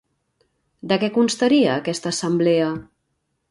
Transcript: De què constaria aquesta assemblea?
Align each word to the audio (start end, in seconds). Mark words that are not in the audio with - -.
De 0.91 0.97
què 1.03 1.09
constaria 1.17 1.77
aquesta 1.83 2.15
assemblea? 2.17 2.73